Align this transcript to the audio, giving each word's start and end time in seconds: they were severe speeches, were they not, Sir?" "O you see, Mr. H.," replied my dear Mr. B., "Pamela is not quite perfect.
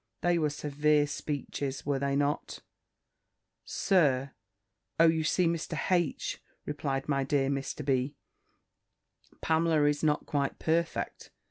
they 0.21 0.39
were 0.39 0.49
severe 0.49 1.05
speeches, 1.05 1.85
were 1.85 1.99
they 1.99 2.15
not, 2.15 2.63
Sir?" 3.65 4.31
"O 4.99 5.05
you 5.05 5.23
see, 5.23 5.45
Mr. 5.45 5.77
H.," 5.91 6.41
replied 6.65 7.07
my 7.07 7.23
dear 7.23 7.51
Mr. 7.51 7.85
B., 7.85 8.15
"Pamela 9.41 9.83
is 9.85 10.01
not 10.03 10.25
quite 10.25 10.57
perfect. 10.57 11.29